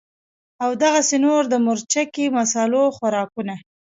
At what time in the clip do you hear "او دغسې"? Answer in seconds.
0.63-1.17